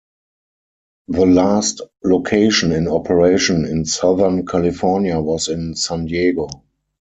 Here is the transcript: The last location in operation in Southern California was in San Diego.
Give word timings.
The 1.09 1.27
last 1.27 1.81
location 2.03 2.71
in 2.71 2.87
operation 2.87 3.65
in 3.65 3.85
Southern 3.85 4.47
California 4.47 5.19
was 5.19 5.47
in 5.47 5.75
San 5.75 6.05
Diego. 6.07 6.47